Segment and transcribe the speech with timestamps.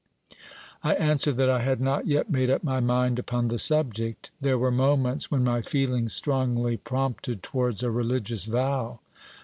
[0.83, 4.57] I answered that I had not yet made up my mind upon the subject: there
[4.57, 8.99] were moments when my feelings strongly prompted towards a religious vow.